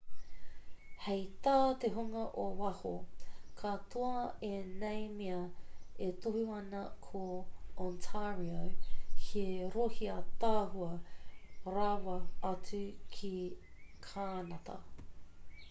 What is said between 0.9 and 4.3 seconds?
hei tā te hunga o waho katoa